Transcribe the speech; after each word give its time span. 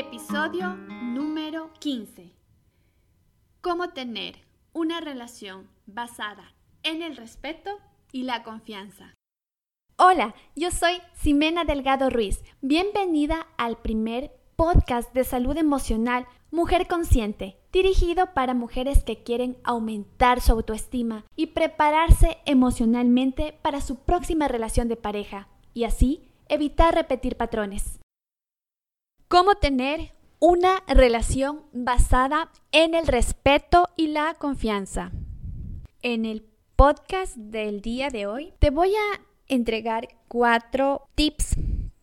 Episodio 0.00 0.76
número 0.76 1.72
15. 1.80 2.32
Cómo 3.60 3.88
tener 3.88 4.36
una 4.72 5.00
relación 5.00 5.68
basada 5.86 6.54
en 6.84 7.02
el 7.02 7.16
respeto 7.16 7.80
y 8.12 8.22
la 8.22 8.44
confianza. 8.44 9.12
Hola, 9.96 10.36
yo 10.54 10.70
soy 10.70 11.00
Ximena 11.14 11.64
Delgado 11.64 12.10
Ruiz. 12.10 12.44
Bienvenida 12.60 13.48
al 13.56 13.78
primer 13.78 14.30
podcast 14.54 15.12
de 15.14 15.24
salud 15.24 15.56
emocional 15.56 16.28
Mujer 16.52 16.86
Consciente, 16.86 17.58
dirigido 17.72 18.34
para 18.34 18.54
mujeres 18.54 19.02
que 19.02 19.24
quieren 19.24 19.56
aumentar 19.64 20.40
su 20.40 20.52
autoestima 20.52 21.24
y 21.34 21.46
prepararse 21.46 22.38
emocionalmente 22.46 23.58
para 23.62 23.80
su 23.80 23.96
próxima 23.96 24.46
relación 24.46 24.86
de 24.86 24.94
pareja 24.94 25.48
y 25.74 25.82
así 25.82 26.22
evitar 26.48 26.94
repetir 26.94 27.36
patrones. 27.36 27.98
¿Cómo 29.28 29.56
tener 29.56 30.14
una 30.38 30.82
relación 30.86 31.60
basada 31.74 32.50
en 32.72 32.94
el 32.94 33.06
respeto 33.06 33.90
y 33.94 34.06
la 34.06 34.32
confianza? 34.32 35.12
En 36.00 36.24
el 36.24 36.46
podcast 36.76 37.36
del 37.36 37.82
día 37.82 38.08
de 38.08 38.26
hoy 38.26 38.54
te 38.58 38.70
voy 38.70 38.94
a 38.94 39.20
entregar 39.46 40.08
cuatro 40.28 41.06
tips 41.14 41.56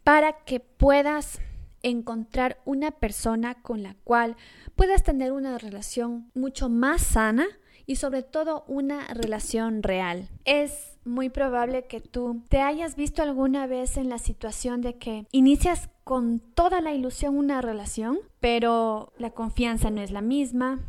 para 0.03 0.33
que 0.43 0.59
puedas 0.59 1.39
encontrar 1.81 2.61
una 2.63 2.91
persona 2.91 3.55
con 3.55 3.81
la 3.81 3.95
cual 4.03 4.35
puedas 4.75 5.01
tener 5.01 5.31
una 5.31 5.57
relación 5.57 6.29
mucho 6.35 6.69
más 6.69 7.01
sana 7.01 7.47
y 7.85 7.97
sobre 7.97 8.23
todo 8.23 8.63
una 8.67 9.07
relación 9.07 9.83
real. 9.83 10.29
Es 10.43 10.97
muy 11.05 11.29
probable 11.29 11.85
que 11.85 12.01
tú 12.01 12.41
te 12.49 12.61
hayas 12.61 12.95
visto 12.95 13.21
alguna 13.21 13.67
vez 13.67 13.97
en 13.97 14.09
la 14.09 14.17
situación 14.17 14.81
de 14.81 14.95
que 14.95 15.27
inicias 15.31 15.89
con 16.03 16.39
toda 16.39 16.81
la 16.81 16.93
ilusión 16.93 17.37
una 17.37 17.61
relación, 17.61 18.19
pero 18.39 19.13
la 19.17 19.31
confianza 19.31 19.89
no 19.89 20.01
es 20.01 20.11
la 20.11 20.21
misma, 20.21 20.79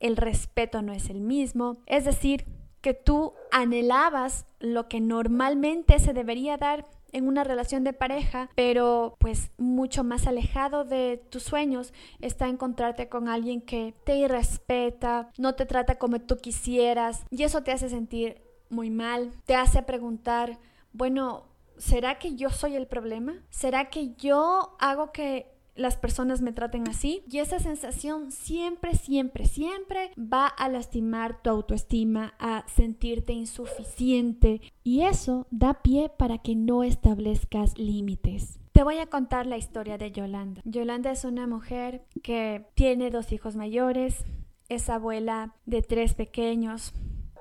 el 0.00 0.16
respeto 0.16 0.82
no 0.82 0.92
es 0.92 1.10
el 1.10 1.20
mismo, 1.20 1.78
es 1.86 2.04
decir, 2.04 2.46
que 2.80 2.94
tú 2.94 3.32
anhelabas 3.50 4.46
lo 4.60 4.88
que 4.88 5.00
normalmente 5.00 5.98
se 5.98 6.12
debería 6.12 6.56
dar 6.56 6.86
en 7.12 7.28
una 7.28 7.44
relación 7.44 7.84
de 7.84 7.92
pareja, 7.92 8.50
pero 8.54 9.16
pues 9.18 9.50
mucho 9.58 10.04
más 10.04 10.26
alejado 10.26 10.84
de 10.84 11.22
tus 11.30 11.42
sueños 11.42 11.92
está 12.20 12.48
encontrarte 12.48 13.08
con 13.08 13.28
alguien 13.28 13.60
que 13.60 13.94
te 14.04 14.16
irrespeta, 14.16 15.30
no 15.38 15.54
te 15.54 15.66
trata 15.66 15.98
como 15.98 16.20
tú 16.20 16.36
quisieras 16.36 17.24
y 17.30 17.42
eso 17.42 17.62
te 17.62 17.72
hace 17.72 17.88
sentir 17.88 18.42
muy 18.68 18.90
mal, 18.90 19.32
te 19.44 19.54
hace 19.54 19.82
preguntar, 19.82 20.58
bueno, 20.92 21.44
¿será 21.78 22.18
que 22.18 22.34
yo 22.34 22.50
soy 22.50 22.76
el 22.76 22.86
problema? 22.86 23.34
¿Será 23.50 23.90
que 23.90 24.14
yo 24.14 24.76
hago 24.78 25.12
que 25.12 25.55
las 25.76 25.96
personas 25.96 26.42
me 26.42 26.52
traten 26.52 26.88
así 26.88 27.22
y 27.30 27.38
esa 27.38 27.58
sensación 27.58 28.32
siempre, 28.32 28.94
siempre, 28.94 29.46
siempre 29.46 30.10
va 30.18 30.46
a 30.46 30.68
lastimar 30.68 31.42
tu 31.42 31.50
autoestima, 31.50 32.34
a 32.38 32.64
sentirte 32.68 33.32
insuficiente 33.32 34.60
y 34.82 35.02
eso 35.02 35.46
da 35.50 35.82
pie 35.82 36.10
para 36.16 36.38
que 36.38 36.54
no 36.54 36.82
establezcas 36.82 37.78
límites. 37.78 38.58
Te 38.72 38.82
voy 38.82 38.98
a 38.98 39.06
contar 39.06 39.46
la 39.46 39.56
historia 39.56 39.96
de 39.96 40.12
Yolanda. 40.12 40.60
Yolanda 40.64 41.10
es 41.10 41.24
una 41.24 41.46
mujer 41.46 42.04
que 42.22 42.66
tiene 42.74 43.10
dos 43.10 43.32
hijos 43.32 43.56
mayores, 43.56 44.24
es 44.68 44.90
abuela 44.90 45.54
de 45.64 45.82
tres 45.82 46.14
pequeños 46.14 46.92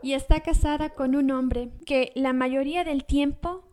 y 0.02 0.14
está 0.14 0.42
casada 0.42 0.92
con 0.92 1.16
un 1.16 1.32
hombre 1.32 1.72
que 1.86 2.12
la 2.16 2.32
mayoría 2.32 2.84
del 2.84 3.06
tiempo 3.06 3.64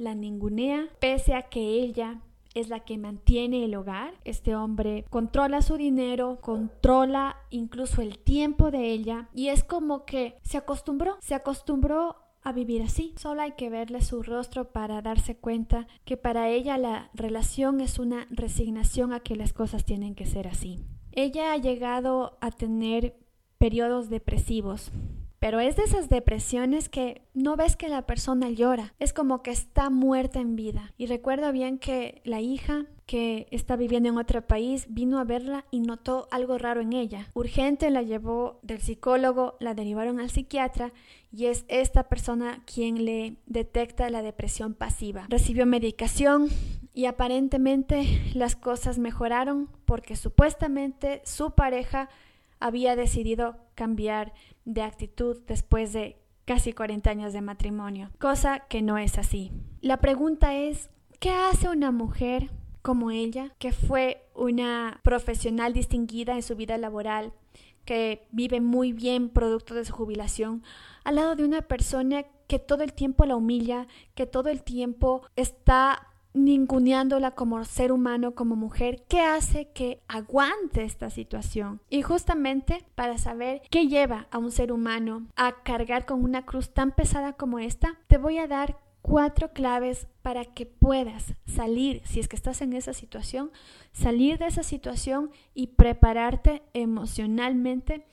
la 0.00 0.14
ningunea, 0.14 0.88
pese 0.98 1.34
a 1.34 1.42
que 1.42 1.60
ella 1.60 2.22
es 2.54 2.68
la 2.68 2.80
que 2.80 2.98
mantiene 2.98 3.64
el 3.64 3.74
hogar. 3.74 4.14
Este 4.24 4.56
hombre 4.56 5.04
controla 5.10 5.62
su 5.62 5.76
dinero, 5.76 6.38
controla 6.40 7.36
incluso 7.50 8.02
el 8.02 8.18
tiempo 8.18 8.70
de 8.70 8.90
ella 8.90 9.28
y 9.34 9.48
es 9.48 9.64
como 9.64 10.04
que 10.04 10.36
se 10.42 10.56
acostumbró, 10.56 11.16
se 11.20 11.34
acostumbró 11.34 12.16
a 12.42 12.52
vivir 12.52 12.82
así. 12.82 13.14
Solo 13.16 13.42
hay 13.42 13.52
que 13.52 13.70
verle 13.70 14.02
su 14.02 14.22
rostro 14.22 14.72
para 14.72 15.02
darse 15.02 15.36
cuenta 15.36 15.86
que 16.04 16.16
para 16.16 16.48
ella 16.48 16.78
la 16.78 17.10
relación 17.14 17.80
es 17.80 17.98
una 17.98 18.26
resignación 18.30 19.12
a 19.12 19.20
que 19.20 19.36
las 19.36 19.52
cosas 19.52 19.84
tienen 19.84 20.14
que 20.14 20.26
ser 20.26 20.48
así. 20.48 20.84
Ella 21.12 21.52
ha 21.52 21.56
llegado 21.56 22.38
a 22.40 22.50
tener 22.50 23.16
periodos 23.58 24.08
depresivos, 24.08 24.90
pero 25.40 25.58
es 25.58 25.74
de 25.74 25.84
esas 25.84 26.10
depresiones 26.10 26.90
que 26.90 27.22
no 27.32 27.56
ves 27.56 27.74
que 27.74 27.88
la 27.88 28.02
persona 28.02 28.50
llora, 28.50 28.92
es 28.98 29.14
como 29.14 29.42
que 29.42 29.50
está 29.50 29.88
muerta 29.88 30.38
en 30.38 30.54
vida. 30.54 30.92
Y 30.98 31.06
recuerdo 31.06 31.50
bien 31.50 31.78
que 31.78 32.20
la 32.24 32.40
hija 32.40 32.84
que 33.06 33.48
está 33.50 33.74
viviendo 33.74 34.10
en 34.10 34.18
otro 34.18 34.46
país 34.46 34.86
vino 34.90 35.18
a 35.18 35.24
verla 35.24 35.64
y 35.70 35.80
notó 35.80 36.28
algo 36.30 36.58
raro 36.58 36.82
en 36.82 36.92
ella. 36.92 37.28
Urgente 37.32 37.90
la 37.90 38.02
llevó 38.02 38.60
del 38.62 38.80
psicólogo, 38.80 39.56
la 39.60 39.74
derivaron 39.74 40.20
al 40.20 40.30
psiquiatra 40.30 40.92
y 41.32 41.46
es 41.46 41.64
esta 41.68 42.04
persona 42.04 42.62
quien 42.66 43.06
le 43.06 43.38
detecta 43.46 44.10
la 44.10 44.22
depresión 44.22 44.74
pasiva. 44.74 45.26
Recibió 45.30 45.64
medicación 45.64 46.48
y 46.92 47.06
aparentemente 47.06 48.04
las 48.34 48.56
cosas 48.56 48.98
mejoraron 48.98 49.70
porque 49.86 50.16
supuestamente 50.16 51.22
su 51.24 51.52
pareja 51.52 52.10
había 52.60 52.94
decidido 52.94 53.56
cambiar 53.74 54.32
de 54.64 54.82
actitud 54.82 55.38
después 55.46 55.92
de 55.92 56.16
casi 56.44 56.72
40 56.72 57.10
años 57.10 57.32
de 57.32 57.40
matrimonio, 57.40 58.10
cosa 58.18 58.60
que 58.68 58.82
no 58.82 58.98
es 58.98 59.18
así. 59.18 59.52
La 59.80 59.98
pregunta 59.98 60.54
es, 60.54 60.90
¿qué 61.18 61.30
hace 61.30 61.68
una 61.68 61.90
mujer 61.90 62.50
como 62.82 63.10
ella, 63.10 63.54
que 63.58 63.72
fue 63.72 64.26
una 64.34 65.00
profesional 65.02 65.72
distinguida 65.72 66.34
en 66.34 66.42
su 66.42 66.56
vida 66.56 66.78
laboral, 66.78 67.32
que 67.84 68.26
vive 68.30 68.60
muy 68.60 68.92
bien 68.92 69.28
producto 69.28 69.74
de 69.74 69.84
su 69.84 69.92
jubilación, 69.92 70.62
al 71.04 71.16
lado 71.16 71.36
de 71.36 71.44
una 71.44 71.62
persona 71.62 72.24
que 72.46 72.58
todo 72.58 72.82
el 72.82 72.92
tiempo 72.92 73.24
la 73.26 73.36
humilla, 73.36 73.86
que 74.14 74.26
todo 74.26 74.48
el 74.48 74.62
tiempo 74.62 75.22
está 75.36 76.08
ninguneándola 76.34 77.32
como 77.32 77.64
ser 77.64 77.92
humano, 77.92 78.34
como 78.34 78.56
mujer, 78.56 79.04
¿qué 79.08 79.20
hace 79.20 79.70
que 79.72 80.00
aguante 80.08 80.84
esta 80.84 81.10
situación? 81.10 81.80
Y 81.90 82.02
justamente 82.02 82.84
para 82.94 83.18
saber 83.18 83.62
qué 83.70 83.88
lleva 83.88 84.28
a 84.30 84.38
un 84.38 84.50
ser 84.50 84.72
humano 84.72 85.26
a 85.36 85.62
cargar 85.62 86.06
con 86.06 86.22
una 86.22 86.44
cruz 86.44 86.72
tan 86.72 86.92
pesada 86.92 87.32
como 87.32 87.58
esta, 87.58 87.98
te 88.06 88.18
voy 88.18 88.38
a 88.38 88.46
dar 88.46 88.78
cuatro 89.02 89.52
claves 89.52 90.06
para 90.22 90.44
que 90.44 90.66
puedas 90.66 91.34
salir, 91.46 92.02
si 92.04 92.20
es 92.20 92.28
que 92.28 92.36
estás 92.36 92.60
en 92.60 92.74
esa 92.74 92.92
situación, 92.92 93.50
salir 93.92 94.38
de 94.38 94.46
esa 94.46 94.62
situación 94.62 95.30
y 95.54 95.68
prepararte 95.68 96.62
emocionalmente 96.74 98.06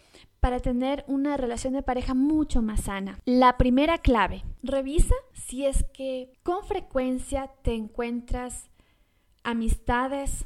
para 0.47 0.61
tener 0.61 1.03
una 1.09 1.35
relación 1.35 1.73
de 1.73 1.83
pareja 1.83 2.13
mucho 2.13 2.61
más 2.61 2.83
sana. 2.83 3.19
La 3.25 3.57
primera 3.57 3.97
clave, 3.97 4.45
revisa 4.63 5.13
si 5.33 5.65
es 5.65 5.83
que 5.91 6.31
con 6.41 6.63
frecuencia 6.63 7.51
te 7.63 7.73
encuentras 7.73 8.69
amistades, 9.43 10.45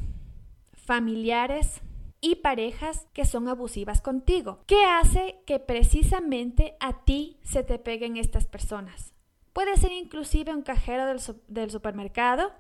familiares 0.73 1.81
y 2.19 2.37
parejas 2.37 3.05
que 3.13 3.25
son 3.25 3.47
abusivas 3.47 4.01
contigo. 4.01 4.63
¿Qué 4.65 4.83
hace 4.85 5.43
que 5.45 5.59
precisamente 5.59 6.75
a 6.79 7.03
ti 7.05 7.37
se 7.43 7.61
te 7.61 7.77
peguen 7.77 8.17
estas 8.17 8.47
personas? 8.47 9.13
Puede 9.53 9.77
ser 9.77 9.91
inclusive 9.91 10.51
un 10.51 10.63
cajero 10.63 11.05
del, 11.05 11.21
del 11.47 11.69
supermercado, 11.69 12.51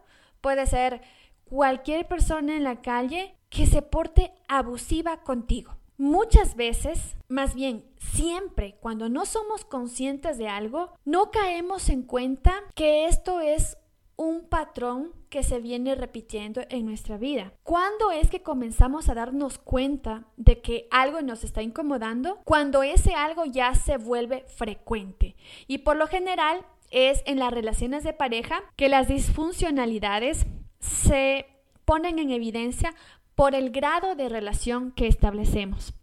puede 0.41 0.67
ser 0.67 1.01
cualquier 1.45 2.07
persona 2.07 2.55
en 2.55 2.63
la 2.63 2.83
calle 2.83 3.35
que 3.49 3.65
se 3.65 3.81
porte 3.81 4.31
abusiva 4.47 5.23
contigo. 5.23 5.80
Muchas 6.01 6.55
veces, 6.55 7.15
más 7.27 7.53
bien 7.53 7.85
siempre, 7.99 8.75
cuando 8.81 9.07
no 9.07 9.27
somos 9.27 9.65
conscientes 9.65 10.39
de 10.39 10.47
algo, 10.47 10.91
no 11.05 11.29
caemos 11.29 11.89
en 11.89 12.01
cuenta 12.01 12.55
que 12.73 13.05
esto 13.05 13.39
es 13.39 13.77
un 14.15 14.49
patrón 14.49 15.13
que 15.29 15.43
se 15.43 15.59
viene 15.59 15.93
repitiendo 15.93 16.61
en 16.69 16.87
nuestra 16.87 17.17
vida. 17.17 17.53
¿Cuándo 17.61 18.09
es 18.09 18.31
que 18.31 18.41
comenzamos 18.41 19.09
a 19.09 19.13
darnos 19.13 19.59
cuenta 19.59 20.25
de 20.37 20.59
que 20.59 20.87
algo 20.89 21.21
nos 21.21 21.43
está 21.43 21.61
incomodando? 21.61 22.39
Cuando 22.45 22.81
ese 22.81 23.13
algo 23.13 23.45
ya 23.45 23.75
se 23.75 23.97
vuelve 23.97 24.45
frecuente. 24.47 25.35
Y 25.67 25.77
por 25.77 25.97
lo 25.97 26.07
general 26.07 26.65
es 26.89 27.21
en 27.27 27.37
las 27.37 27.53
relaciones 27.53 28.03
de 28.03 28.13
pareja 28.13 28.63
que 28.75 28.89
las 28.89 29.07
disfuncionalidades 29.07 30.47
se 30.79 31.45
ponen 31.85 32.19
en 32.19 32.31
evidencia 32.31 32.95
por 33.41 33.55
el 33.55 33.71
grado 33.71 34.13
de 34.13 34.29
relación 34.29 34.91
que 34.91 35.07
establecemos. 35.07 35.95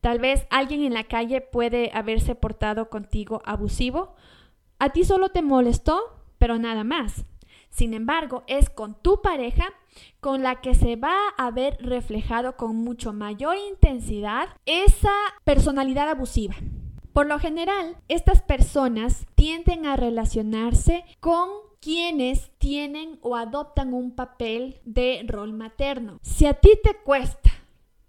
Tal 0.00 0.20
vez 0.20 0.46
alguien 0.48 0.84
en 0.84 0.94
la 0.94 1.02
calle 1.02 1.40
puede 1.40 1.90
haberse 1.92 2.36
portado 2.36 2.88
contigo 2.88 3.42
abusivo. 3.44 4.14
A 4.78 4.90
ti 4.90 5.02
solo 5.02 5.30
te 5.30 5.42
molestó, 5.42 6.00
pero 6.38 6.56
nada 6.56 6.84
más. 6.84 7.24
Sin 7.68 7.94
embargo, 7.94 8.44
es 8.46 8.70
con 8.70 8.94
tu 8.94 9.20
pareja 9.22 9.72
con 10.20 10.44
la 10.44 10.60
que 10.60 10.76
se 10.76 10.94
va 10.94 11.16
a 11.36 11.50
ver 11.50 11.78
reflejado 11.80 12.56
con 12.56 12.76
mucho 12.76 13.12
mayor 13.12 13.56
intensidad 13.56 14.50
esa 14.64 15.16
personalidad 15.42 16.08
abusiva. 16.08 16.54
Por 17.12 17.26
lo 17.26 17.40
general, 17.40 17.96
estas 18.06 18.40
personas 18.40 19.26
tienden 19.34 19.84
a 19.86 19.96
relacionarse 19.96 21.04
con 21.18 21.48
quienes 21.84 22.50
tienen 22.56 23.18
o 23.20 23.36
adoptan 23.36 23.92
un 23.92 24.12
papel 24.12 24.80
de 24.86 25.22
rol 25.28 25.52
materno. 25.52 26.18
Si 26.22 26.46
a 26.46 26.54
ti 26.54 26.70
te 26.82 26.96
cuesta 26.96 27.50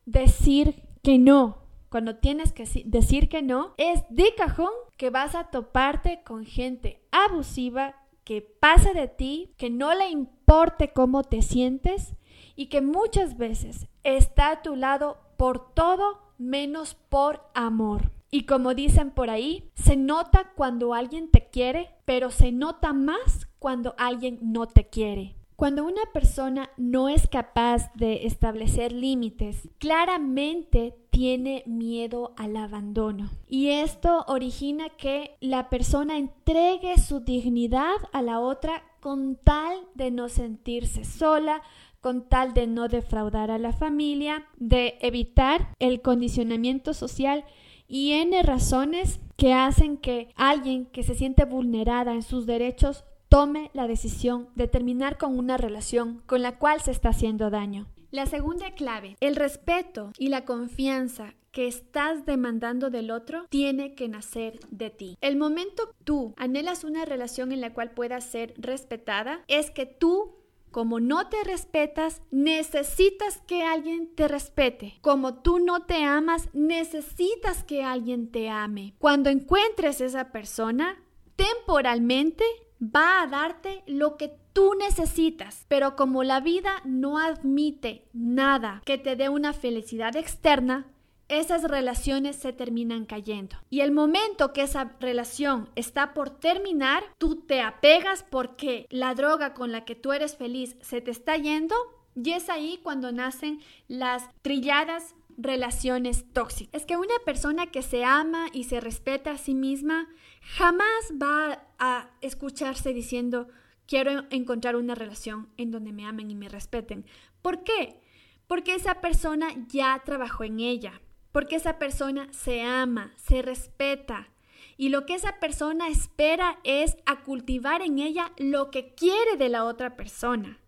decir 0.05 0.83
que 1.03 1.19
no, 1.19 1.57
cuando 1.89 2.15
tienes 2.15 2.53
que 2.53 2.63
decir 2.85 3.27
que 3.27 3.41
no, 3.41 3.73
es 3.75 4.03
de 4.09 4.33
cajón 4.37 4.71
que 4.95 5.09
vas 5.09 5.35
a 5.35 5.49
toparte 5.49 6.21
con 6.23 6.45
gente 6.45 7.01
abusiva 7.11 7.95
que 8.23 8.41
pasa 8.41 8.93
de 8.93 9.09
ti, 9.09 9.53
que 9.57 9.69
no 9.69 9.93
le 9.93 10.07
importe 10.07 10.93
cómo 10.93 11.23
te 11.23 11.41
sientes 11.41 12.13
y 12.55 12.67
que 12.67 12.79
muchas 12.79 13.37
veces 13.37 13.87
está 14.05 14.51
a 14.51 14.61
tu 14.61 14.77
lado 14.77 15.17
por 15.35 15.73
todo 15.73 16.21
menos 16.37 16.95
por 17.09 17.41
amor. 17.53 18.09
Y 18.31 18.45
como 18.45 18.73
dicen 18.73 19.11
por 19.11 19.29
ahí, 19.29 19.69
se 19.75 19.97
nota 19.97 20.53
cuando 20.55 20.93
alguien 20.93 21.29
te 21.29 21.49
quiere, 21.49 21.89
pero 22.05 22.31
se 22.31 22.53
nota 22.53 22.93
más 22.93 23.47
cuando 23.65 23.95
alguien 23.97 24.37
no 24.43 24.67
te 24.67 24.89
quiere. 24.89 25.33
Cuando 25.55 25.85
una 25.85 26.03
persona 26.13 26.69
no 26.77 27.09
es 27.09 27.25
capaz 27.25 27.91
de 27.95 28.27
establecer 28.27 28.91
límites, 28.91 29.69
claramente 29.79 30.93
tiene 31.09 31.63
miedo 31.65 32.35
al 32.37 32.57
abandono. 32.57 33.31
Y 33.47 33.69
esto 33.69 34.23
origina 34.27 34.89
que 34.89 35.35
la 35.41 35.71
persona 35.71 36.19
entregue 36.19 36.99
su 36.99 37.21
dignidad 37.21 37.95
a 38.13 38.21
la 38.21 38.39
otra 38.39 38.83
con 38.99 39.35
tal 39.35 39.79
de 39.95 40.11
no 40.11 40.29
sentirse 40.29 41.03
sola, 41.03 41.63
con 42.01 42.29
tal 42.29 42.53
de 42.53 42.67
no 42.67 42.87
defraudar 42.87 43.49
a 43.49 43.57
la 43.57 43.73
familia, 43.73 44.45
de 44.57 44.99
evitar 45.01 45.73
el 45.79 46.03
condicionamiento 46.03 46.93
social 46.93 47.45
y 47.87 48.11
N 48.11 48.43
razones 48.43 49.19
que 49.37 49.53
hacen 49.53 49.97
que 49.97 50.29
alguien 50.35 50.85
que 50.85 51.01
se 51.01 51.15
siente 51.15 51.45
vulnerada 51.45 52.13
en 52.13 52.21
sus 52.21 52.45
derechos 52.45 53.05
tome 53.35 53.69
la 53.73 53.85
decisión 53.85 54.47
de 54.55 54.69
terminar 54.69 55.17
con 55.17 55.37
una 55.37 55.57
relación 55.57 56.23
con 56.25 56.41
la 56.41 56.57
cual 56.57 56.79
se 56.79 56.91
está 56.91 57.09
haciendo 57.09 57.49
daño. 57.49 57.85
La 58.09 58.27
segunda 58.27 58.71
clave, 58.75 59.17
el 59.19 59.35
respeto 59.35 60.13
y 60.17 60.29
la 60.29 60.45
confianza 60.45 61.33
que 61.51 61.67
estás 61.67 62.25
demandando 62.25 62.89
del 62.89 63.11
otro 63.11 63.45
tiene 63.49 63.93
que 63.93 64.07
nacer 64.07 64.61
de 64.71 64.89
ti. 64.89 65.17
El 65.19 65.35
momento 65.35 65.93
tú 66.05 66.33
anhelas 66.37 66.85
una 66.85 67.03
relación 67.03 67.51
en 67.51 67.59
la 67.59 67.73
cual 67.73 67.91
puedas 67.91 68.23
ser 68.23 68.53
respetada 68.55 69.43
es 69.49 69.69
que 69.69 69.85
tú 69.85 70.37
como 70.71 71.01
no 71.01 71.27
te 71.27 71.43
respetas, 71.43 72.21
necesitas 72.31 73.41
que 73.47 73.63
alguien 73.63 74.13
te 74.15 74.29
respete. 74.29 74.97
Como 75.01 75.41
tú 75.41 75.59
no 75.59 75.85
te 75.85 76.03
amas, 76.03 76.49
necesitas 76.53 77.63
que 77.63 77.83
alguien 77.83 78.29
te 78.29 78.49
ame. 78.49 78.93
Cuando 78.97 79.29
encuentres 79.29 80.01
esa 80.01 80.33
persona, 80.33 81.01
temporalmente 81.37 82.43
va 82.81 83.21
a 83.21 83.27
darte 83.27 83.83
lo 83.87 84.17
que 84.17 84.31
tú 84.53 84.73
necesitas. 84.75 85.65
Pero 85.67 85.95
como 85.95 86.23
la 86.23 86.39
vida 86.39 86.81
no 86.83 87.17
admite 87.17 88.07
nada 88.13 88.81
que 88.85 88.97
te 88.97 89.15
dé 89.15 89.29
una 89.29 89.53
felicidad 89.53 90.15
externa, 90.15 90.87
esas 91.27 91.63
relaciones 91.63 92.35
se 92.35 92.53
terminan 92.53 93.05
cayendo. 93.05 93.57
Y 93.69 93.81
el 93.81 93.91
momento 93.91 94.53
que 94.53 94.61
esa 94.61 94.95
relación 94.99 95.69
está 95.75 96.13
por 96.13 96.29
terminar, 96.29 97.03
tú 97.17 97.37
te 97.41 97.61
apegas 97.61 98.23
porque 98.23 98.85
la 98.89 99.15
droga 99.15 99.53
con 99.53 99.71
la 99.71 99.85
que 99.85 99.95
tú 99.95 100.13
eres 100.13 100.37
feliz 100.37 100.75
se 100.81 101.01
te 101.01 101.11
está 101.11 101.35
yendo 101.37 101.75
y 102.15 102.31
es 102.31 102.49
ahí 102.49 102.79
cuando 102.81 103.11
nacen 103.11 103.59
las 103.87 104.29
trilladas 104.41 105.15
relaciones 105.37 106.31
tóxicas. 106.31 106.81
Es 106.81 106.85
que 106.85 106.95
una 106.95 107.15
persona 107.25 107.67
que 107.67 107.81
se 107.81 108.05
ama 108.05 108.47
y 108.53 108.65
se 108.65 108.79
respeta 108.79 109.31
a 109.31 109.37
sí 109.37 109.53
misma 109.53 110.07
jamás 110.41 111.11
va 111.21 111.64
a 111.79 112.09
escucharse 112.21 112.93
diciendo 112.93 113.47
quiero 113.87 114.25
encontrar 114.29 114.75
una 114.75 114.95
relación 114.95 115.49
en 115.57 115.71
donde 115.71 115.91
me 115.91 116.05
amen 116.05 116.31
y 116.31 116.35
me 116.35 116.49
respeten. 116.49 117.05
¿Por 117.41 117.63
qué? 117.63 118.01
Porque 118.47 118.75
esa 118.75 119.01
persona 119.01 119.47
ya 119.67 120.01
trabajó 120.05 120.43
en 120.43 120.59
ella, 120.59 121.01
porque 121.31 121.55
esa 121.55 121.79
persona 121.79 122.31
se 122.31 122.61
ama, 122.61 123.13
se 123.17 123.41
respeta. 123.41 124.29
Y 124.77 124.89
lo 124.89 125.05
que 125.05 125.15
esa 125.15 125.39
persona 125.39 125.87
espera 125.87 126.59
es 126.63 126.97
a 127.05 127.23
cultivar 127.23 127.81
en 127.81 127.99
ella 127.99 128.31
lo 128.37 128.71
que 128.71 128.93
quiere 128.93 129.37
de 129.37 129.49
la 129.49 129.63
otra 129.63 129.95
persona, 129.95 130.59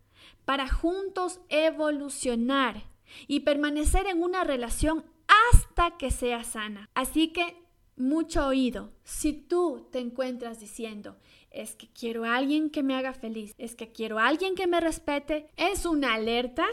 para 0.45 0.69
juntos 0.69 1.41
evolucionar 1.49 2.83
y 3.27 3.41
permanecer 3.41 4.07
en 4.07 4.21
una 4.21 4.43
relación 4.43 5.05
hasta 5.53 5.97
que 5.97 6.09
sea 6.11 6.43
sana. 6.43 6.89
Así 6.93 7.29
que 7.29 7.66
mucho 7.97 8.47
oído. 8.47 8.93
Si 9.03 9.33
tú 9.33 9.87
te 9.91 9.99
encuentras 9.99 10.59
diciendo, 10.59 11.17
es 11.51 11.75
que 11.75 11.87
quiero 11.87 12.23
a 12.25 12.35
alguien 12.35 12.69
que 12.69 12.83
me 12.83 12.95
haga 12.95 13.13
feliz, 13.13 13.53
es 13.57 13.75
que 13.75 13.91
quiero 13.91 14.19
a 14.19 14.27
alguien 14.27 14.55
que 14.55 14.67
me 14.67 14.79
respete, 14.79 15.49
es 15.57 15.85
una 15.85 16.13
alerta, 16.13 16.65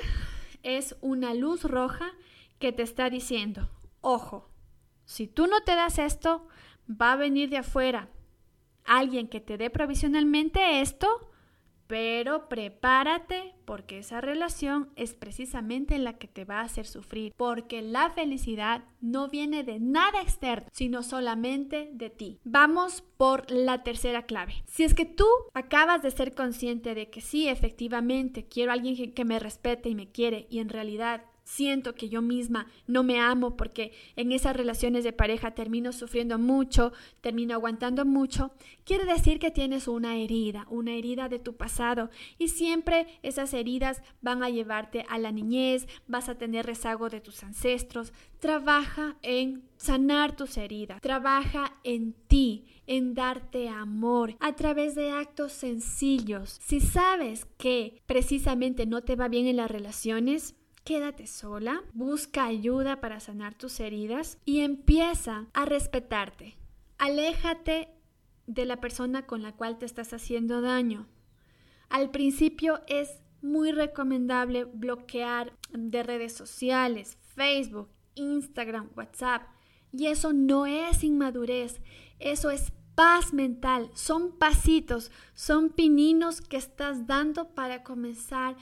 es 0.62 0.96
una 1.00 1.34
luz 1.34 1.64
roja 1.64 2.12
que 2.58 2.72
te 2.72 2.82
está 2.82 3.10
diciendo, 3.10 3.70
Ojo, 4.00 4.50
si 5.06 5.26
tú 5.26 5.46
no 5.46 5.62
te 5.62 5.74
das 5.74 5.98
esto, 5.98 6.46
va 6.88 7.12
a 7.12 7.16
venir 7.16 7.48
de 7.48 7.58
afuera 7.58 8.10
alguien 8.84 9.28
que 9.28 9.40
te 9.40 9.56
dé 9.56 9.70
provisionalmente 9.70 10.80
esto, 10.80 11.30
pero 11.94 12.48
prepárate 12.48 13.54
porque 13.64 13.98
esa 13.98 14.20
relación 14.20 14.88
es 14.96 15.14
precisamente 15.14 15.96
la 15.98 16.14
que 16.14 16.26
te 16.26 16.44
va 16.44 16.58
a 16.58 16.64
hacer 16.64 16.88
sufrir, 16.88 17.32
porque 17.36 17.82
la 17.82 18.10
felicidad 18.10 18.82
no 19.00 19.28
viene 19.28 19.62
de 19.62 19.78
nada 19.78 20.20
externo, 20.20 20.66
sino 20.72 21.04
solamente 21.04 21.90
de 21.92 22.10
ti. 22.10 22.40
Vamos 22.42 23.04
por 23.16 23.48
la 23.48 23.84
tercera 23.84 24.22
clave. 24.22 24.64
Si 24.66 24.82
es 24.82 24.92
que 24.92 25.04
tú 25.04 25.28
acabas 25.52 26.02
de 26.02 26.10
ser 26.10 26.34
consciente 26.34 26.96
de 26.96 27.10
que 27.10 27.20
sí, 27.20 27.46
efectivamente, 27.46 28.48
quiero 28.48 28.72
a 28.72 28.74
alguien 28.74 29.12
que 29.12 29.24
me 29.24 29.38
respete 29.38 29.88
y 29.88 29.94
me 29.94 30.10
quiere 30.10 30.48
y 30.50 30.58
en 30.58 30.70
realidad 30.70 31.22
siento 31.44 31.94
que 31.94 32.08
yo 32.08 32.22
misma 32.22 32.66
no 32.86 33.02
me 33.02 33.20
amo 33.20 33.56
porque 33.56 33.92
en 34.16 34.32
esas 34.32 34.56
relaciones 34.56 35.04
de 35.04 35.12
pareja 35.12 35.52
termino 35.52 35.92
sufriendo 35.92 36.38
mucho, 36.38 36.92
termino 37.20 37.54
aguantando 37.54 38.04
mucho, 38.04 38.52
quiere 38.84 39.04
decir 39.04 39.38
que 39.38 39.50
tienes 39.50 39.86
una 39.86 40.16
herida, 40.16 40.66
una 40.70 40.92
herida 40.92 41.28
de 41.28 41.38
tu 41.38 41.54
pasado 41.54 42.10
y 42.38 42.48
siempre 42.48 43.06
esas 43.22 43.52
heridas 43.54 44.02
van 44.22 44.42
a 44.42 44.50
llevarte 44.50 45.04
a 45.08 45.18
la 45.18 45.32
niñez, 45.32 45.86
vas 46.06 46.28
a 46.28 46.36
tener 46.36 46.66
rezago 46.66 47.08
de 47.10 47.20
tus 47.20 47.44
ancestros. 47.44 48.12
Trabaja 48.40 49.16
en 49.22 49.64
sanar 49.76 50.36
tus 50.36 50.56
heridas, 50.56 51.00
trabaja 51.00 51.72
en 51.82 52.14
ti, 52.26 52.64
en 52.86 53.14
darte 53.14 53.68
amor 53.68 54.36
a 54.40 54.54
través 54.54 54.94
de 54.94 55.10
actos 55.10 55.52
sencillos. 55.52 56.58
Si 56.62 56.80
sabes 56.80 57.46
que 57.56 58.02
precisamente 58.06 58.86
no 58.86 59.02
te 59.02 59.16
va 59.16 59.28
bien 59.28 59.46
en 59.46 59.56
las 59.56 59.70
relaciones, 59.70 60.54
Quédate 60.84 61.26
sola, 61.26 61.82
busca 61.94 62.44
ayuda 62.44 63.00
para 63.00 63.18
sanar 63.18 63.54
tus 63.54 63.80
heridas 63.80 64.36
y 64.44 64.60
empieza 64.60 65.46
a 65.54 65.64
respetarte. 65.64 66.58
Aléjate 66.98 67.88
de 68.46 68.66
la 68.66 68.82
persona 68.82 69.24
con 69.24 69.42
la 69.42 69.52
cual 69.52 69.78
te 69.78 69.86
estás 69.86 70.12
haciendo 70.12 70.60
daño. 70.60 71.06
Al 71.88 72.10
principio 72.10 72.82
es 72.86 73.22
muy 73.40 73.72
recomendable 73.72 74.64
bloquear 74.64 75.54
de 75.70 76.02
redes 76.02 76.34
sociales, 76.34 77.16
Facebook, 77.34 77.88
Instagram, 78.14 78.90
WhatsApp. 78.94 79.42
Y 79.90 80.08
eso 80.08 80.34
no 80.34 80.66
es 80.66 81.02
inmadurez, 81.02 81.80
eso 82.18 82.50
es 82.50 82.72
paz 82.94 83.32
mental. 83.32 83.90
Son 83.94 84.36
pasitos, 84.36 85.10
son 85.32 85.70
pininos 85.70 86.42
que 86.42 86.58
estás 86.58 87.06
dando 87.06 87.54
para 87.54 87.82
comenzar 87.82 88.58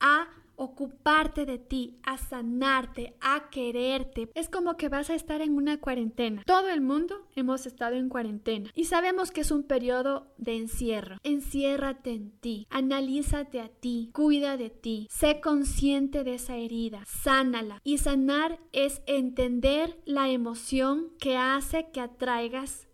a 0.00 0.26
ocuparte 0.56 1.46
de 1.46 1.58
ti, 1.58 1.98
a 2.02 2.18
sanarte, 2.18 3.14
a 3.20 3.48
quererte. 3.50 4.30
Es 4.34 4.48
como 4.48 4.76
que 4.76 4.88
vas 4.88 5.10
a 5.10 5.14
estar 5.14 5.40
en 5.40 5.56
una 5.56 5.78
cuarentena. 5.78 6.42
Todo 6.44 6.68
el 6.68 6.80
mundo 6.80 7.26
hemos 7.34 7.66
estado 7.66 7.96
en 7.96 8.08
cuarentena 8.08 8.70
y 8.74 8.84
sabemos 8.84 9.30
que 9.30 9.42
es 9.42 9.50
un 9.50 9.62
periodo 9.62 10.26
de 10.38 10.56
encierro. 10.56 11.18
Enciérrate 11.22 12.10
en 12.10 12.30
ti, 12.30 12.66
analízate 12.70 13.60
a 13.60 13.68
ti, 13.68 14.10
cuida 14.12 14.56
de 14.56 14.70
ti, 14.70 15.06
sé 15.10 15.40
consciente 15.40 16.24
de 16.24 16.34
esa 16.34 16.56
herida, 16.56 17.02
sánala. 17.06 17.80
Y 17.84 17.98
sanar 17.98 18.58
es 18.72 19.02
entender 19.06 19.98
la 20.04 20.28
emoción 20.28 21.10
que 21.18 21.36
hace 21.36 21.90
que 21.90 22.00
atraigas 22.00 22.88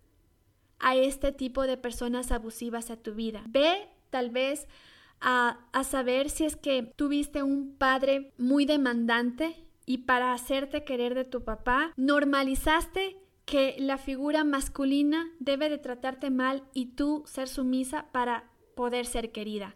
a 0.79 0.95
este 0.95 1.31
tipo 1.31 1.63
de 1.63 1.77
personas 1.77 2.31
abusivas 2.31 2.91
a 2.91 2.97
tu 2.97 3.13
vida. 3.13 3.43
Ve 3.47 3.87
tal 4.09 4.29
vez 4.29 4.67
a, 5.23 5.83
saber 5.83 6.29
si 6.29 6.45
es 6.45 6.55
que 6.55 6.83
tuviste 6.95 7.43
un 7.43 7.75
padre 7.77 8.33
muy 8.37 8.65
demandante 8.65 9.55
y 9.85 9.99
para 9.99 10.33
hacerte 10.33 10.83
querer 10.83 11.15
de 11.15 11.23
tu 11.23 11.43
papá, 11.43 11.93
normalizaste 11.97 13.17
que 13.45 13.75
la 13.79 13.97
figura 13.97 14.43
masculina 14.43 15.29
debe 15.39 15.69
de 15.69 15.77
tratarte 15.77 16.29
mal 16.29 16.63
y 16.73 16.87
tú 16.87 17.23
ser 17.25 17.47
sumisa 17.47 18.07
para 18.11 18.49
poder 18.75 19.05
ser 19.05 19.31
querida. 19.31 19.75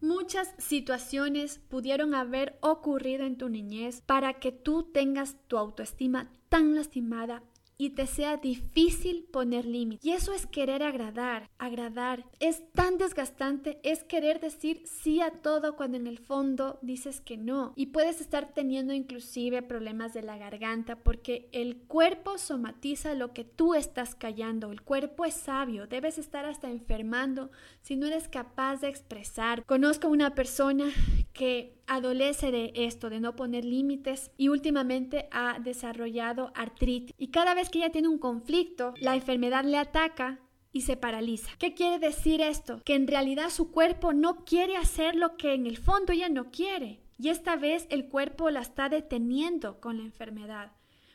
Muchas 0.00 0.54
situaciones 0.58 1.58
pudieron 1.68 2.14
haber 2.14 2.58
ocurrido 2.60 3.24
en 3.24 3.38
tu 3.38 3.48
niñez 3.48 4.02
para 4.02 4.34
que 4.34 4.52
tú 4.52 4.84
tengas 4.84 5.36
tu 5.48 5.56
autoestima 5.56 6.30
tan 6.48 6.74
lastimada 6.74 7.42
y 7.78 7.90
te 7.90 8.06
sea 8.06 8.36
difícil 8.36 9.24
poner 9.30 9.66
límites. 9.66 10.04
Y 10.04 10.12
eso 10.12 10.32
es 10.32 10.46
querer 10.46 10.82
agradar, 10.82 11.50
agradar. 11.58 12.24
Es 12.40 12.62
tan 12.72 12.98
desgastante, 12.98 13.78
es 13.82 14.04
querer 14.04 14.40
decir 14.40 14.82
sí 14.84 15.20
a 15.20 15.30
todo 15.30 15.76
cuando 15.76 15.96
en 15.96 16.06
el 16.06 16.18
fondo 16.18 16.78
dices 16.82 17.20
que 17.20 17.36
no. 17.36 17.72
Y 17.76 17.86
puedes 17.86 18.20
estar 18.20 18.52
teniendo 18.54 18.92
inclusive 18.92 19.62
problemas 19.62 20.14
de 20.14 20.22
la 20.22 20.38
garganta 20.38 20.96
porque 20.96 21.48
el 21.52 21.76
cuerpo 21.76 22.38
somatiza 22.38 23.14
lo 23.14 23.32
que 23.32 23.44
tú 23.44 23.74
estás 23.74 24.14
callando. 24.14 24.72
El 24.72 24.82
cuerpo 24.82 25.24
es 25.24 25.34
sabio, 25.34 25.86
debes 25.86 26.18
estar 26.18 26.44
hasta 26.44 26.70
enfermando 26.70 27.50
si 27.82 27.96
no 27.96 28.06
eres 28.06 28.28
capaz 28.28 28.80
de 28.80 28.88
expresar. 28.88 29.64
Conozco 29.64 30.08
una 30.08 30.34
persona 30.34 30.90
que 31.36 31.78
adolece 31.86 32.50
de 32.50 32.72
esto, 32.74 33.10
de 33.10 33.20
no 33.20 33.36
poner 33.36 33.64
límites 33.64 34.32
y 34.36 34.48
últimamente 34.48 35.28
ha 35.30 35.58
desarrollado 35.60 36.50
artritis. 36.54 37.14
Y 37.18 37.28
cada 37.28 37.54
vez 37.54 37.68
que 37.68 37.78
ella 37.78 37.92
tiene 37.92 38.08
un 38.08 38.18
conflicto, 38.18 38.94
la 39.00 39.14
enfermedad 39.14 39.64
le 39.64 39.76
ataca 39.76 40.40
y 40.72 40.80
se 40.80 40.96
paraliza. 40.96 41.50
¿Qué 41.58 41.74
quiere 41.74 41.98
decir 41.98 42.40
esto? 42.40 42.80
Que 42.84 42.94
en 42.94 43.06
realidad 43.06 43.50
su 43.50 43.70
cuerpo 43.70 44.12
no 44.12 44.44
quiere 44.44 44.76
hacer 44.76 45.14
lo 45.14 45.36
que 45.36 45.54
en 45.54 45.66
el 45.66 45.76
fondo 45.76 46.12
ella 46.12 46.28
no 46.28 46.50
quiere. 46.50 47.00
Y 47.18 47.28
esta 47.28 47.56
vez 47.56 47.86
el 47.90 48.08
cuerpo 48.08 48.50
la 48.50 48.60
está 48.60 48.88
deteniendo 48.88 49.80
con 49.80 49.98
la 49.98 50.04
enfermedad. 50.04 50.72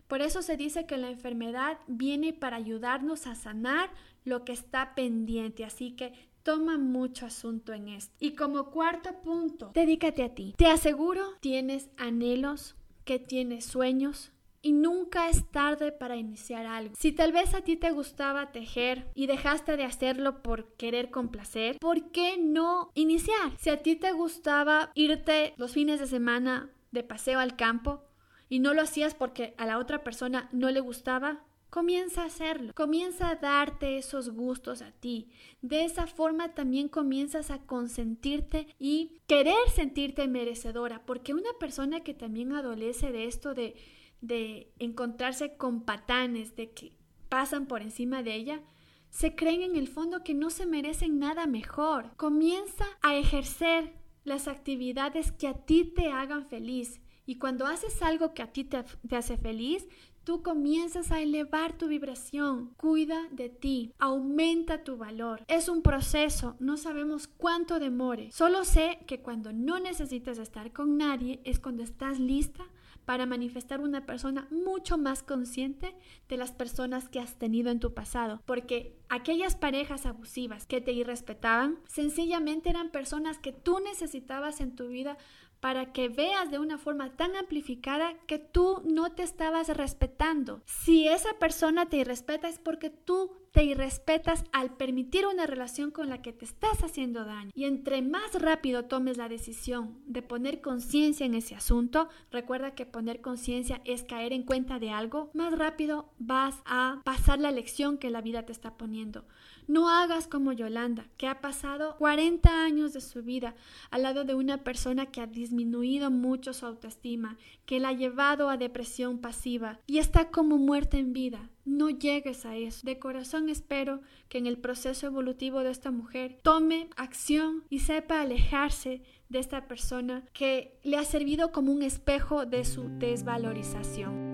Por 0.08 0.22
eso 0.22 0.42
se 0.42 0.58
dice 0.58 0.86
que 0.86 0.98
la 0.98 1.10
enfermedad 1.10 1.80
viene 1.88 2.34
para 2.34 2.58
ayudarnos 2.58 3.28
a 3.28 3.36
sanar 3.36 3.90
lo 4.24 4.46
que 4.46 4.52
está 4.52 4.94
pendiente. 4.94 5.64
Así 5.64 5.92
que 5.92 6.14
toma 6.44 6.78
mucho 6.78 7.26
asunto 7.26 7.74
en 7.74 7.90
esto. 7.90 8.14
Y 8.20 8.36
como 8.36 8.72
cuarto 8.72 9.22
punto, 9.22 9.72
dedícate 9.74 10.24
a 10.24 10.34
ti. 10.34 10.54
Te 10.58 10.68
aseguro, 10.68 11.24
tienes 11.40 11.90
anhelos, 11.98 12.76
que 13.06 13.20
tienes 13.20 13.66
sueños, 13.66 14.32
y 14.62 14.74
nunca 14.74 15.30
es 15.30 15.50
tarde 15.50 15.92
para 15.92 16.16
iniciar 16.16 16.66
algo. 16.66 16.96
Si 16.96 17.12
tal 17.12 17.32
vez 17.32 17.54
a 17.54 17.62
ti 17.62 17.76
te 17.78 17.92
gustaba 17.92 18.52
tejer 18.52 19.10
y 19.16 19.28
dejaste 19.28 19.76
de 19.76 19.84
hacerlo 19.84 20.42
por 20.44 20.74
querer 20.76 21.10
complacer, 21.10 21.80
¿por 21.80 22.12
qué 22.12 22.38
no 22.38 22.92
iniciar? 22.94 23.58
Si 23.58 23.70
a 23.70 23.82
ti 23.82 23.96
te 23.96 24.12
gustaba 24.12 24.92
irte 24.94 25.54
los 25.58 25.74
fines 25.74 26.00
de 26.00 26.08
semana 26.08 26.70
de 26.92 27.04
paseo 27.04 27.40
al 27.40 27.56
campo 27.56 28.04
y 28.50 28.60
no 28.60 28.74
lo 28.74 28.82
hacías 28.82 29.16
porque 29.16 29.56
a 29.58 29.66
la 29.66 29.78
otra 29.78 30.04
persona 30.04 30.50
no 30.52 30.70
le 30.70 30.80
gustaba, 30.80 31.44
Comienza 31.72 32.22
a 32.22 32.26
hacerlo, 32.26 32.74
comienza 32.76 33.30
a 33.30 33.36
darte 33.36 33.98
esos 33.98 34.30
gustos 34.30 34.84
a 34.84 34.92
ti. 34.92 35.32
De 35.64 35.84
esa 35.86 36.06
forma 36.06 36.54
también 36.54 36.90
comienzas 36.90 37.50
a 37.50 37.66
consentirte 37.66 38.68
y 38.78 39.18
querer 39.26 39.70
sentirte 39.74 40.28
merecedora, 40.28 41.04
porque 41.08 41.34
una 41.34 41.54
persona 41.60 42.02
que 42.02 42.14
también 42.14 42.54
adolece 42.54 43.12
de 43.12 43.26
esto 43.26 43.56
de 43.56 43.76
de 44.22 44.72
encontrarse 44.78 45.58
con 45.58 45.82
patanes, 45.82 46.56
de 46.56 46.72
que 46.72 46.96
pasan 47.28 47.66
por 47.66 47.82
encima 47.82 48.24
de 48.24 48.36
ella, 48.36 48.62
se 49.10 49.36
creen 49.36 49.64
en 49.64 49.76
el 49.76 49.88
fondo 49.88 50.24
que 50.24 50.34
no 50.34 50.50
se 50.50 50.66
merecen 50.66 51.20
nada 51.20 51.48
mejor. 51.48 52.16
Comienza 52.16 52.86
a 53.02 53.16
ejercer 53.16 53.94
las 54.24 54.48
actividades 54.48 55.32
que 55.32 55.48
a 55.48 55.66
ti 55.66 55.84
te 55.84 56.12
hagan 56.12 56.48
feliz. 56.48 57.02
Y 57.26 57.38
cuando 57.38 57.66
haces 57.66 58.02
algo 58.02 58.34
que 58.34 58.42
a 58.42 58.54
ti 58.54 58.64
te, 58.64 58.84
te, 58.84 59.16
hace 59.16 59.38
feliz, 59.38 59.88
tú 60.24 60.44
comienzas 60.44 61.12
a 61.12 61.22
elevar 61.22 61.78
tu 61.78 61.88
vibración. 61.88 62.74
Cuida 62.78 63.28
de 63.32 63.50
ti, 63.50 63.94
aumenta 64.00 64.84
tu 64.84 64.98
valor. 64.98 65.44
Es 65.48 65.70
un 65.70 65.82
proceso, 65.82 66.56
no 66.60 66.78
sabemos 66.78 67.28
cuánto 67.28 67.80
demore. 67.80 68.32
Solo 68.32 68.64
sé 68.64 69.00
que 69.08 69.22
cuando 69.22 69.54
no 69.54 69.80
necesitas 69.80 70.38
estar 70.38 70.72
con 70.72 70.98
nadie 70.98 71.42
es 71.44 71.60
cuando 71.60 71.84
estás 71.84 72.20
lista 72.20 72.64
para 73.06 73.26
manifestar 73.26 73.82
una 73.82 74.06
persona 74.06 74.48
mucho 74.52 74.98
más 74.98 75.24
consciente 75.24 75.96
de 76.30 76.38
las 76.38 76.52
personas 76.52 77.10
que 77.10 77.20
has 77.20 77.36
tenido 77.36 77.72
en 77.72 77.80
tu 77.80 77.94
pasado, 77.94 78.42
porque 78.46 78.96
aquellas 79.10 79.56
parejas 79.56 80.06
abusivas 80.06 80.66
que 80.66 80.82
te 80.82 80.92
irrespetaban 80.92 81.80
sencillamente 81.88 82.70
eran 82.70 82.92
personas 82.92 83.40
que 83.40 83.54
tú 83.54 83.80
necesitabas 83.80 84.62
en 84.62 84.76
tu 84.76 84.88
vida 84.88 85.18
para 85.62 85.94
que 85.94 86.10
veas 86.10 86.52
de 86.52 86.60
una 86.60 86.78
forma 86.78 87.16
tan 87.16 87.36
amplificada 87.36 88.16
que 88.28 88.40
tú 88.40 88.82
no 88.84 89.14
te 89.14 89.24
estabas 89.24 89.70
respetando. 89.70 90.62
Si 90.66 91.08
esa 91.08 91.38
persona 91.40 91.86
te 91.86 91.98
irrespeta 91.98 92.50
es 92.50 92.60
porque 92.60 92.90
tú 92.90 93.32
te 93.52 93.64
irrespetas 93.64 94.44
al 94.54 94.76
permitir 94.76 95.28
una 95.28 95.46
relación 95.46 95.92
con 95.92 96.10
la 96.10 96.22
que 96.22 96.34
te 96.34 96.46
estás 96.46 96.84
haciendo 96.84 97.26
daño. 97.26 97.52
Y 97.54 97.66
entre 97.66 98.02
más 98.02 98.34
rápido 98.42 98.86
tomes 98.86 99.18
la 99.18 99.30
decisión 99.30 100.00
de 100.06 100.22
poner 100.22 100.62
conciencia 100.62 101.26
en 101.26 101.36
ese 101.36 101.56
asunto, 101.56 102.10
recuerda 102.32 102.76
que 102.76 102.86
poner 102.86 103.22
conciencia 103.22 103.82
es 103.86 104.04
caer 104.04 104.34
en 104.34 104.44
cuenta 104.44 104.80
de 104.80 104.92
algo, 104.92 105.30
más 105.34 105.58
rápido 105.58 106.14
vas 106.18 106.56
a 106.66 107.02
pasar 107.04 107.40
la 107.40 107.52
lección 107.52 107.98
que 107.98 108.10
la 108.10 108.22
vida 108.22 108.46
te 108.46 108.54
está 108.54 108.78
poniendo. 108.78 109.26
No 109.72 109.90
hagas 109.90 110.28
como 110.28 110.52
Yolanda, 110.52 111.06
que 111.16 111.30
ha 111.30 111.40
pasado 111.40 111.96
40 111.98 112.66
años 112.66 112.92
de 112.92 113.00
su 113.00 113.24
vida 113.24 113.56
al 113.90 114.02
lado 114.02 114.26
de 114.26 114.36
una 114.36 114.66
persona 114.66 115.06
que 115.06 115.22
ha 115.22 115.28
disminuido 115.28 116.12
mucho 116.12 116.52
su 116.52 116.66
autoestima, 116.66 117.38
que 117.66 117.80
la 117.80 117.88
ha 117.88 117.94
llevado 117.94 118.50
a 118.50 118.58
depresión 118.58 119.20
pasiva 119.20 119.80
y 119.88 120.00
está 120.00 120.30
como 120.30 120.58
muerta 120.58 120.98
en 120.98 121.14
vida. 121.14 121.50
No 121.64 121.90
llegues 121.90 122.46
a 122.46 122.58
eso. 122.58 122.82
De 122.84 123.00
corazón 123.00 123.48
espero 123.48 124.02
que 124.28 124.40
en 124.40 124.46
el 124.46 124.58
proceso 124.58 125.08
evolutivo 125.08 125.60
de 125.64 125.72
esta 125.72 125.90
mujer 125.90 126.40
tome 126.44 126.90
acción 126.98 127.64
y 127.70 127.80
sepa 127.80 128.20
alejarse 128.20 129.04
de 129.30 129.40
esta 129.40 129.70
persona 129.70 130.26
que 130.34 130.78
le 130.84 130.98
ha 130.98 131.06
servido 131.06 131.54
como 131.54 131.72
un 131.72 131.82
espejo 131.82 132.46
de 132.46 132.66
su 132.66 132.90
desvalorización. 133.00 134.31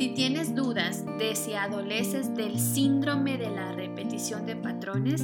Si 0.00 0.08
tienes 0.08 0.54
dudas 0.54 1.04
de 1.18 1.36
si 1.36 1.52
adoleces 1.52 2.34
del 2.34 2.58
síndrome 2.58 3.36
de 3.36 3.50
la 3.50 3.72
repetición 3.72 4.46
de 4.46 4.56
patrones, 4.56 5.22